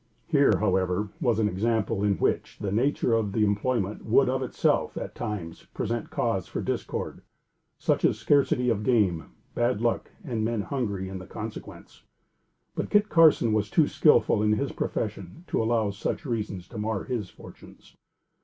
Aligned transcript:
Here, 0.25 0.57
however, 0.57 1.09
was 1.21 1.37
an 1.37 1.47
example 1.47 2.03
in 2.03 2.15
which, 2.15 2.57
the 2.59 2.71
nature 2.71 3.13
of 3.13 3.33
the 3.33 3.45
employment 3.45 4.03
would 4.03 4.29
of 4.29 4.41
itself, 4.41 4.97
at 4.97 5.13
times, 5.13 5.65
present 5.75 6.09
cause 6.09 6.47
for 6.47 6.59
discord, 6.59 7.21
such 7.77 8.03
as 8.03 8.17
scarcity 8.17 8.71
of 8.71 8.81
game, 8.83 9.25
bad 9.53 9.79
luck, 9.79 10.09
and 10.23 10.43
men 10.43 10.61
hungry 10.61 11.07
in 11.07 11.19
consequence. 11.27 12.01
But 12.73 12.89
Kit 12.89 13.09
Carson 13.09 13.53
was 13.53 13.69
too 13.69 13.87
skillful 13.87 14.41
in 14.41 14.53
his 14.53 14.71
profession 14.71 15.43
to 15.49 15.61
allow 15.61 15.91
such 15.91 16.25
reasons 16.25 16.67
to 16.69 16.79
mar 16.79 17.03
his 17.03 17.29
fortunes. 17.29 17.95